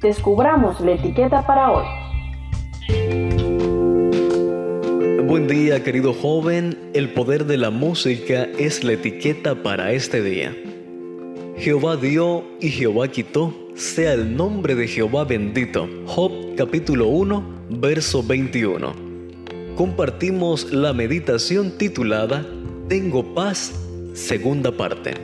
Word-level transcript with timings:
descubramos 0.00 0.80
la 0.80 0.92
etiqueta 0.92 1.46
para 1.46 1.70
hoy. 1.70 1.84
Buen 5.26 5.48
día 5.48 5.82
querido 5.82 6.12
joven, 6.12 6.78
el 6.94 7.12
poder 7.12 7.46
de 7.46 7.56
la 7.56 7.70
música 7.70 8.46
es 8.58 8.84
la 8.84 8.92
etiqueta 8.92 9.62
para 9.62 9.92
este 9.92 10.22
día. 10.22 10.54
Jehová 11.56 11.96
dio 11.96 12.44
y 12.60 12.68
Jehová 12.68 13.08
quitó, 13.08 13.54
sea 13.74 14.12
el 14.12 14.36
nombre 14.36 14.74
de 14.74 14.86
Jehová 14.86 15.24
bendito. 15.24 15.88
Job 16.06 16.32
capítulo 16.56 17.08
1, 17.08 17.44
verso 17.70 18.22
21. 18.22 18.92
Compartimos 19.76 20.72
la 20.72 20.92
meditación 20.92 21.72
titulada 21.78 22.46
Tengo 22.88 23.34
paz, 23.34 23.72
segunda 24.12 24.70
parte. 24.70 25.14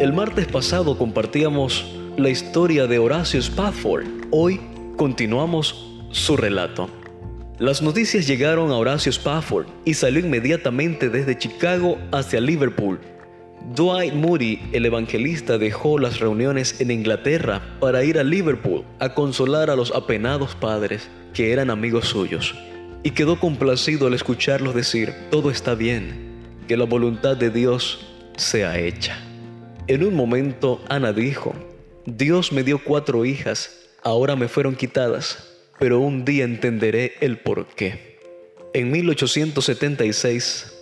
El 0.00 0.12
martes 0.12 0.46
pasado 0.46 0.98
compartíamos 0.98 1.84
la 2.16 2.30
historia 2.30 2.86
de 2.86 2.98
Horacio 2.98 3.40
Spafford. 3.40 4.06
Hoy 4.30 4.60
continuamos 4.96 5.90
su 6.12 6.36
relato. 6.36 6.88
Las 7.58 7.82
noticias 7.82 8.28
llegaron 8.28 8.70
a 8.70 8.76
Horacio 8.76 9.10
Spafford 9.10 9.66
y 9.84 9.94
salió 9.94 10.20
inmediatamente 10.20 11.08
desde 11.08 11.36
Chicago 11.36 11.98
hacia 12.12 12.40
Liverpool. 12.40 13.00
Dwight 13.74 14.14
Moody, 14.14 14.60
el 14.72 14.86
evangelista, 14.86 15.58
dejó 15.58 15.98
las 15.98 16.20
reuniones 16.20 16.80
en 16.80 16.92
Inglaterra 16.92 17.62
para 17.80 18.04
ir 18.04 18.18
a 18.18 18.22
Liverpool 18.22 18.84
a 19.00 19.14
consolar 19.14 19.68
a 19.68 19.76
los 19.76 19.92
apenados 19.92 20.54
padres 20.54 21.08
que 21.32 21.52
eran 21.52 21.68
amigos 21.68 22.06
suyos, 22.06 22.54
y 23.02 23.10
quedó 23.10 23.40
complacido 23.40 24.06
al 24.06 24.14
escucharlos 24.14 24.74
decir, 24.74 25.12
todo 25.30 25.50
está 25.50 25.74
bien, 25.74 26.58
que 26.68 26.76
la 26.76 26.84
voluntad 26.84 27.36
de 27.36 27.50
Dios 27.50 28.06
sea 28.36 28.78
hecha. 28.78 29.18
En 29.88 30.04
un 30.04 30.14
momento 30.14 30.80
Ana 30.88 31.12
dijo, 31.12 31.54
Dios 32.06 32.52
me 32.52 32.62
dio 32.62 32.82
cuatro 32.82 33.24
hijas, 33.24 33.88
ahora 34.02 34.36
me 34.36 34.48
fueron 34.48 34.76
quitadas 34.76 35.54
pero 35.78 36.00
un 36.00 36.24
día 36.24 36.44
entenderé 36.44 37.14
el 37.20 37.38
por 37.38 37.66
qué. 37.66 38.18
En 38.72 38.90
1876, 38.90 40.72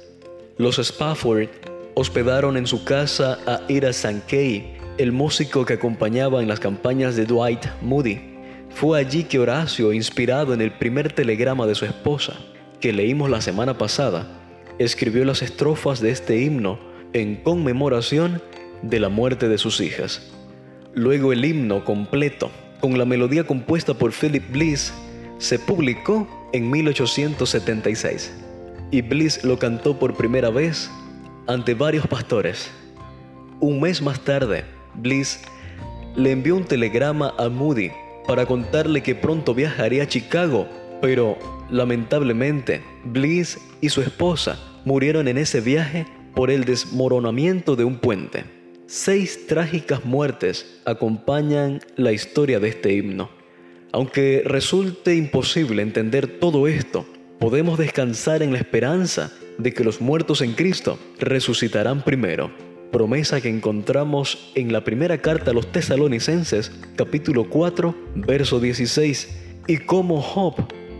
los 0.58 0.78
Spafford 0.78 1.48
hospedaron 1.94 2.56
en 2.56 2.66
su 2.66 2.84
casa 2.84 3.38
a 3.46 3.62
Ira 3.68 3.92
Sankey, 3.92 4.76
el 4.98 5.12
músico 5.12 5.64
que 5.64 5.74
acompañaba 5.74 6.42
en 6.42 6.48
las 6.48 6.60
campañas 6.60 7.16
de 7.16 7.26
Dwight 7.26 7.66
Moody. 7.80 8.20
Fue 8.70 8.98
allí 8.98 9.24
que 9.24 9.38
Horacio, 9.38 9.92
inspirado 9.92 10.54
en 10.54 10.60
el 10.60 10.72
primer 10.72 11.12
telegrama 11.12 11.66
de 11.66 11.74
su 11.74 11.84
esposa, 11.84 12.34
que 12.80 12.92
leímos 12.92 13.30
la 13.30 13.40
semana 13.40 13.76
pasada, 13.76 14.26
escribió 14.78 15.24
las 15.24 15.42
estrofas 15.42 16.00
de 16.00 16.10
este 16.10 16.40
himno 16.40 16.78
en 17.12 17.36
conmemoración 17.36 18.42
de 18.82 19.00
la 19.00 19.10
muerte 19.10 19.48
de 19.48 19.58
sus 19.58 19.80
hijas. 19.80 20.32
Luego 20.94 21.32
el 21.32 21.44
himno 21.44 21.84
completo 21.84 22.50
con 22.82 22.98
la 22.98 23.04
melodía 23.04 23.44
compuesta 23.44 23.94
por 23.94 24.12
Philip 24.12 24.42
Bliss, 24.50 24.92
se 25.38 25.58
publicó 25.58 26.50
en 26.52 26.68
1876 26.68 28.32
y 28.90 29.02
Bliss 29.02 29.44
lo 29.44 29.58
cantó 29.58 29.98
por 29.98 30.14
primera 30.14 30.50
vez 30.50 30.90
ante 31.46 31.74
varios 31.74 32.06
pastores. 32.08 32.70
Un 33.60 33.80
mes 33.80 34.02
más 34.02 34.20
tarde, 34.20 34.64
Bliss 34.94 35.40
le 36.16 36.32
envió 36.32 36.56
un 36.56 36.64
telegrama 36.64 37.32
a 37.38 37.48
Moody 37.48 37.90
para 38.26 38.46
contarle 38.46 39.02
que 39.02 39.14
pronto 39.14 39.54
viajaría 39.54 40.02
a 40.02 40.08
Chicago, 40.08 40.66
pero 41.00 41.38
lamentablemente 41.70 42.82
Bliss 43.04 43.58
y 43.80 43.88
su 43.88 44.02
esposa 44.02 44.58
murieron 44.84 45.28
en 45.28 45.38
ese 45.38 45.60
viaje 45.60 46.06
por 46.34 46.50
el 46.50 46.64
desmoronamiento 46.64 47.76
de 47.76 47.84
un 47.84 47.96
puente. 47.98 48.61
Seis 48.94 49.46
trágicas 49.46 50.04
muertes 50.04 50.66
acompañan 50.84 51.80
la 51.96 52.12
historia 52.12 52.60
de 52.60 52.68
este 52.68 52.92
himno. 52.92 53.30
Aunque 53.90 54.42
resulte 54.44 55.14
imposible 55.14 55.80
entender 55.80 56.38
todo 56.38 56.68
esto, 56.68 57.06
podemos 57.38 57.78
descansar 57.78 58.42
en 58.42 58.52
la 58.52 58.58
esperanza 58.58 59.32
de 59.56 59.72
que 59.72 59.82
los 59.82 60.02
muertos 60.02 60.42
en 60.42 60.52
Cristo 60.52 60.98
resucitarán 61.18 62.04
primero, 62.04 62.52
promesa 62.92 63.40
que 63.40 63.48
encontramos 63.48 64.52
en 64.54 64.74
la 64.74 64.84
primera 64.84 65.16
carta 65.22 65.52
a 65.52 65.54
los 65.54 65.72
tesalonicenses 65.72 66.70
capítulo 66.94 67.48
4 67.48 67.94
verso 68.16 68.60
16 68.60 69.38
y 69.68 69.78
como 69.78 70.20
Job 70.20 70.56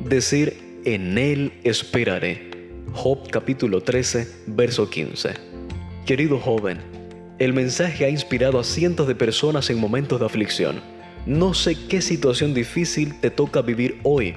decir 0.09 0.81
en 0.87 1.19
él 1.19 1.53
esperaré. 1.63 2.73
Job 2.95 3.29
capítulo 3.31 3.83
13 3.83 4.47
verso 4.47 4.89
15. 4.89 5.35
Querido 6.07 6.39
joven, 6.39 7.02
el 7.45 7.53
mensaje 7.53 8.05
ha 8.05 8.09
inspirado 8.09 8.61
a 8.61 8.65
cientos 8.65 9.09
de 9.09 9.17
personas 9.17 9.69
en 9.69 9.81
momentos 9.81 10.21
de 10.21 10.27
aflicción. 10.27 10.81
No 11.27 11.55
sé 11.55 11.77
qué 11.89 12.01
situación 12.01 12.55
difícil 12.55 13.19
te 13.19 13.31
toca 13.31 13.63
vivir 13.63 13.99
hoy. 14.05 14.35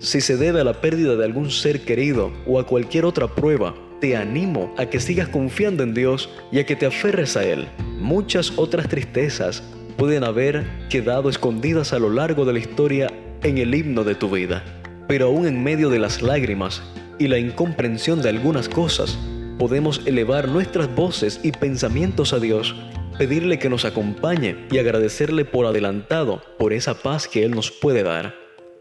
Si 0.00 0.20
se 0.20 0.36
debe 0.36 0.60
a 0.60 0.64
la 0.64 0.80
pérdida 0.80 1.14
de 1.14 1.24
algún 1.24 1.52
ser 1.52 1.82
querido 1.82 2.32
o 2.48 2.58
a 2.58 2.66
cualquier 2.66 3.04
otra 3.04 3.28
prueba, 3.28 3.76
te 4.00 4.16
animo 4.16 4.74
a 4.76 4.86
que 4.86 4.98
sigas 4.98 5.28
confiando 5.28 5.84
en 5.84 5.94
Dios 5.94 6.30
y 6.50 6.58
a 6.58 6.66
que 6.66 6.74
te 6.74 6.86
aferres 6.86 7.36
a 7.36 7.44
Él. 7.44 7.68
Muchas 8.00 8.52
otras 8.56 8.88
tristezas 8.88 9.62
pueden 9.96 10.24
haber 10.24 10.66
quedado 10.90 11.30
escondidas 11.30 11.92
a 11.92 12.00
lo 12.00 12.10
largo 12.10 12.44
de 12.44 12.54
la 12.54 12.58
historia 12.58 13.08
en 13.44 13.58
el 13.58 13.72
himno 13.72 14.02
de 14.02 14.16
tu 14.16 14.30
vida. 14.30 14.64
Pero 15.06 15.26
aún 15.26 15.46
en 15.46 15.62
medio 15.62 15.90
de 15.90 16.00
las 16.00 16.22
lágrimas 16.22 16.82
y 17.20 17.28
la 17.28 17.38
incomprensión 17.38 18.20
de 18.20 18.30
algunas 18.30 18.68
cosas, 18.68 19.16
podemos 19.58 20.00
elevar 20.06 20.48
nuestras 20.48 20.94
voces 20.94 21.40
y 21.42 21.52
pensamientos 21.52 22.32
a 22.32 22.38
Dios, 22.38 22.74
pedirle 23.18 23.58
que 23.58 23.68
nos 23.68 23.84
acompañe 23.84 24.66
y 24.70 24.78
agradecerle 24.78 25.44
por 25.44 25.66
adelantado 25.66 26.40
por 26.58 26.72
esa 26.72 26.94
paz 26.94 27.26
que 27.26 27.44
Él 27.44 27.50
nos 27.50 27.70
puede 27.70 28.02
dar. 28.02 28.34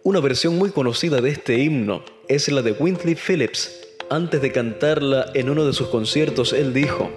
Una 0.03 0.19
versión 0.19 0.57
muy 0.57 0.69
conocida 0.69 1.19
de 1.19 1.31
este 1.31 1.57
himno 1.57 2.03
es 2.29 2.47
la 2.49 2.61
de 2.61 2.71
Wintley 2.71 3.15
Phillips. 3.15 3.71
Antes 4.09 4.41
de 4.41 4.53
cantarla 4.53 5.25
en 5.33 5.49
uno 5.49 5.65
de 5.65 5.73
sus 5.73 5.89
conciertos, 5.89 6.53
él 6.53 6.73
dijo, 6.73 7.11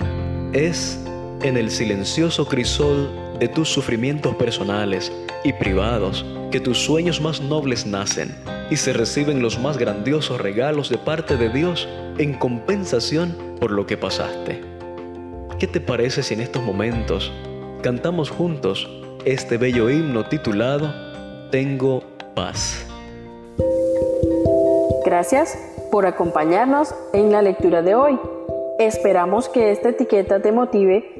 es 0.52 0.98
en 1.42 1.56
el 1.56 1.70
silencioso 1.70 2.48
crisol 2.48 3.08
de 3.40 3.48
tus 3.48 3.70
sufrimientos 3.70 4.36
personales 4.36 5.10
y 5.42 5.54
privados 5.54 6.24
que 6.52 6.60
tus 6.60 6.78
sueños 6.78 7.20
más 7.22 7.40
nobles 7.40 7.86
nacen 7.86 8.36
y 8.70 8.76
se 8.76 8.92
reciben 8.92 9.40
los 9.40 9.58
más 9.58 9.78
grandiosos 9.78 10.40
regalos 10.40 10.90
de 10.90 10.98
parte 10.98 11.36
de 11.38 11.48
Dios 11.48 11.88
en 12.18 12.34
compensación 12.34 13.34
por 13.58 13.70
lo 13.70 13.86
que 13.86 13.96
pasaste. 13.96 14.60
¿Qué 15.58 15.66
te 15.66 15.80
parece 15.80 16.22
si 16.22 16.34
en 16.34 16.40
estos 16.40 16.62
momentos 16.62 17.32
cantamos 17.82 18.30
juntos 18.30 18.88
este 19.24 19.56
bello 19.56 19.88
himno 19.88 20.24
titulado 20.26 20.92
Tengo 21.50 22.02
paz? 22.34 22.86
Gracias 25.04 25.58
por 25.90 26.04
acompañarnos 26.04 26.94
en 27.14 27.32
la 27.32 27.40
lectura 27.40 27.80
de 27.80 27.94
hoy. 27.94 28.18
Esperamos 28.78 29.48
que 29.48 29.72
esta 29.72 29.90
etiqueta 29.90 30.40
te 30.40 30.52
motive 30.52 31.19